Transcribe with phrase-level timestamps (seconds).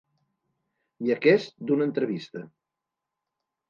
[1.09, 2.47] I aquest d'una entrevista.